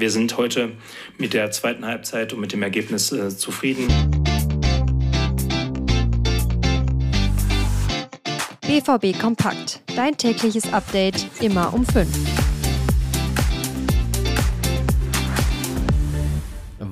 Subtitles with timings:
[0.00, 0.76] Wir sind heute
[1.16, 3.88] mit der zweiten Halbzeit und mit dem Ergebnis äh, zufrieden.
[8.60, 9.82] BVB Kompakt.
[9.96, 12.37] Dein tägliches Update immer um 5.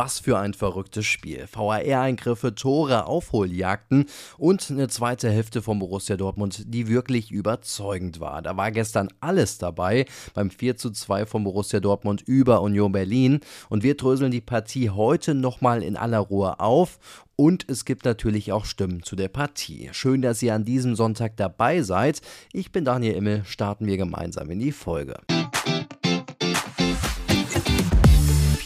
[0.00, 1.48] Was für ein verrücktes Spiel.
[1.50, 4.06] VAR-Eingriffe, Tore, Aufholjagden
[4.36, 8.40] und eine zweite Hälfte von Borussia Dortmund, die wirklich überzeugend war.
[8.40, 13.40] Da war gestern alles dabei beim 4 zu 2 von Borussia Dortmund über Union Berlin.
[13.70, 17.00] Und wir dröseln die Partie heute nochmal in aller Ruhe auf
[17.34, 19.88] und es gibt natürlich auch Stimmen zu der Partie.
[19.90, 22.20] Schön, dass ihr an diesem Sonntag dabei seid.
[22.52, 25.16] Ich bin Daniel Immel, starten wir gemeinsam in die Folge.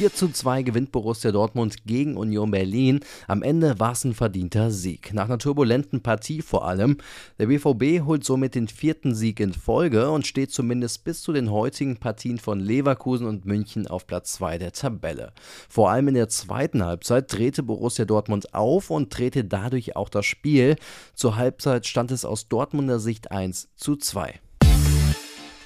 [0.03, 2.99] 4 zu 2 gewinnt Borussia Dortmund gegen Union Berlin.
[3.29, 5.15] Am Ende war es ein verdienter Sieg.
[5.15, 6.97] Nach einer turbulenten Partie vor allem.
[7.39, 11.53] Der BVB holt somit den vierten Sieg in Folge und steht zumindest bis zu den
[11.53, 15.33] heutigen Partien von Leverkusen und München auf Platz 2 der Tabelle.
[15.69, 20.27] Vor allem in der zweiten Halbzeit drehte Borussia Dortmund auf und drehte dadurch auch das
[20.27, 20.75] Spiel.
[21.15, 24.41] Zur Halbzeit stand es aus Dortmunder Sicht 1 zu 2.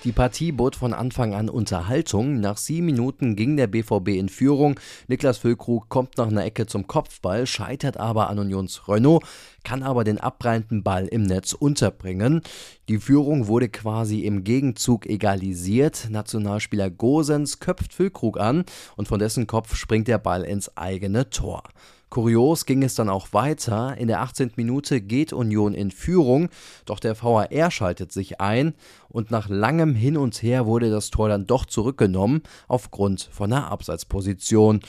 [0.07, 2.39] Die Partie bot von Anfang an Unterhaltung.
[2.39, 4.79] Nach sieben Minuten ging der BVB in Führung.
[5.09, 9.25] Niklas Füllkrug kommt nach einer Ecke zum Kopfball, scheitert aber an Unions Renault,
[9.65, 12.43] kann aber den abprallenden Ball im Netz unterbringen.
[12.89, 16.07] Die Führung wurde quasi im Gegenzug egalisiert.
[16.09, 21.65] Nationalspieler Gosens köpft Füllkrug an und von dessen Kopf springt der Ball ins eigene Tor.
[22.09, 23.97] Kurios ging es dann auch weiter.
[23.99, 24.53] In der 18.
[24.57, 26.49] Minute geht Union in Führung,
[26.85, 28.75] doch der VAR schaltet sich ein
[29.09, 33.71] und nach langem Hin und Her wurde das Tor dann doch zurückgenommen aufgrund von einer
[33.71, 34.81] Abseitsposition.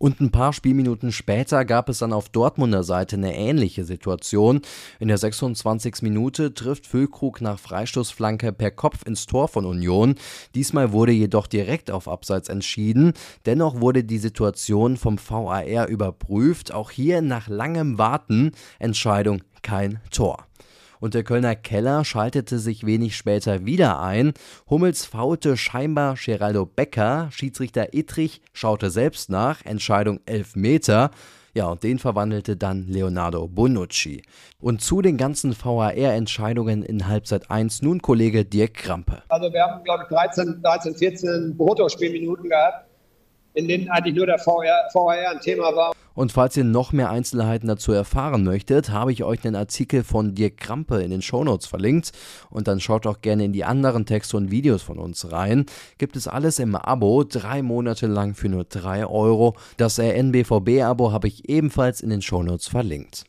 [0.00, 4.62] Und ein paar Spielminuten später gab es dann auf Dortmunder Seite eine ähnliche Situation.
[4.98, 6.00] In der 26.
[6.00, 10.14] Minute trifft Füllkrug nach Freistoßflanke per Kopf ins Tor von Union.
[10.54, 13.12] Diesmal wurde jedoch direkt auf Abseits entschieden.
[13.44, 16.72] Dennoch wurde die Situation vom VAR überprüft.
[16.72, 20.49] Auch hier nach langem Warten Entscheidung kein Tor
[21.00, 24.32] und der Kölner Keller schaltete sich wenig später wieder ein.
[24.68, 31.10] Hummels faulte scheinbar Geraldo Becker, Schiedsrichter Ittrich schaute selbst nach, Entscheidung 11 Meter.
[31.52, 34.22] Ja, und den verwandelte dann Leonardo Bonucci.
[34.60, 39.22] Und zu den ganzen VAR-Entscheidungen in Halbzeit 1 nun Kollege Dirk Krampe.
[39.28, 42.89] Also wir haben, glaube ich, 13, 13 14 Bruttospielminuten gehabt,
[43.54, 45.92] in denen eigentlich nur der VAR, VAR ein Thema war.
[46.14, 50.34] Und falls ihr noch mehr Einzelheiten dazu erfahren möchtet, habe ich euch einen Artikel von
[50.34, 52.12] Dirk Krampe in den Shownotes verlinkt.
[52.50, 55.66] Und dann schaut auch gerne in die anderen Texte und Videos von uns rein.
[55.98, 59.56] Gibt es alles im Abo, drei Monate lang für nur drei Euro.
[59.76, 63.24] Das RNBVB-Abo habe ich ebenfalls in den Shownotes verlinkt.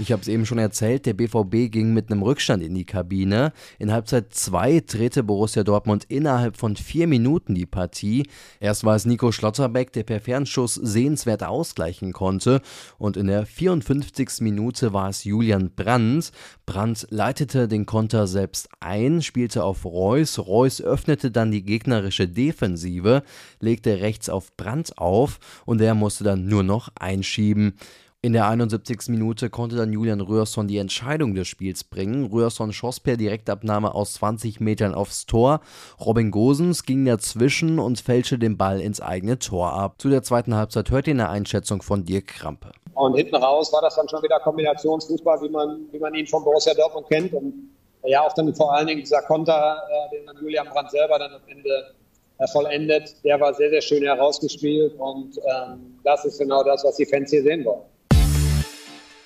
[0.00, 3.52] Ich habe es eben schon erzählt, der BVB ging mit einem Rückstand in die Kabine.
[3.80, 8.28] In Halbzeit 2 drehte Borussia Dortmund innerhalb von vier Minuten die Partie.
[8.60, 12.62] Erst war es Nico Schlotterbeck, der per Fernschuss sehenswert ausgleichen konnte.
[12.98, 14.40] Und in der 54.
[14.40, 16.30] Minute war es Julian Brandt.
[16.64, 20.38] Brandt leitete den Konter selbst ein, spielte auf Reus.
[20.38, 23.24] Reus öffnete dann die gegnerische Defensive,
[23.58, 27.74] legte rechts auf Brandt auf und der musste dann nur noch einschieben.
[28.20, 29.10] In der 71.
[29.10, 32.26] Minute konnte dann Julian Röhrson die Entscheidung des Spiels bringen.
[32.26, 35.60] Röhrson schoss per Direktabnahme aus 20 Metern aufs Tor.
[36.04, 39.94] Robin Gosens ging dazwischen und fälschte den Ball ins eigene Tor ab.
[39.98, 42.72] Zu der zweiten Halbzeit hört ihr eine Einschätzung von Dirk Krampe.
[42.94, 46.42] Und hinten raus war das dann schon wieder Kombinationsfußball, wie man, wie man ihn von
[46.42, 47.32] Borussia Dortmund kennt.
[47.34, 47.54] Und
[48.02, 51.34] ja, auch dann vor allen Dingen dieser Konter, äh, den dann Julian Brandt selber dann
[51.34, 51.94] am Ende
[52.38, 54.98] äh, vollendet, der war sehr, sehr schön herausgespielt.
[54.98, 57.82] Und ähm, das ist genau das, was die Fans hier sehen wollen.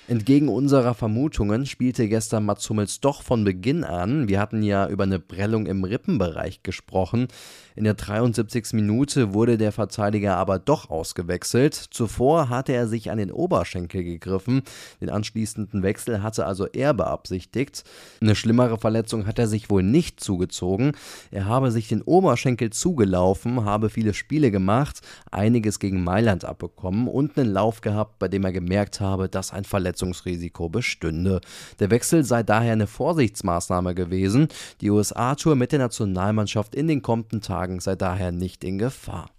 [0.09, 4.27] Entgegen unserer Vermutungen spielte gestern Mats Hummels doch von Beginn an.
[4.27, 7.29] Wir hatten ja über eine Prellung im Rippenbereich gesprochen.
[7.77, 8.73] In der 73.
[8.73, 11.73] Minute wurde der Verteidiger aber doch ausgewechselt.
[11.73, 14.63] Zuvor hatte er sich an den Oberschenkel gegriffen.
[14.99, 17.85] Den anschließenden Wechsel hatte also er beabsichtigt.
[18.21, 20.91] Eine schlimmere Verletzung hat er sich wohl nicht zugezogen.
[21.31, 24.99] Er habe sich den Oberschenkel zugelaufen, habe viele Spiele gemacht,
[25.31, 29.63] einiges gegen Mailand abbekommen und einen Lauf gehabt, bei dem er gemerkt habe, dass ein
[29.93, 31.41] Verletzungsrisiko bestünde.
[31.79, 34.47] Der Wechsel sei daher eine Vorsichtsmaßnahme gewesen.
[34.81, 39.29] Die USA-Tour mit der Nationalmannschaft in den kommenden Tagen sei daher nicht in Gefahr.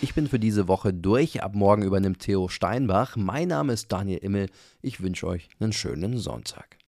[0.00, 1.42] Ich bin für diese Woche durch.
[1.42, 3.16] Ab morgen übernimmt Theo Steinbach.
[3.16, 4.48] Mein Name ist Daniel Immel.
[4.80, 6.83] Ich wünsche euch einen schönen Sonntag.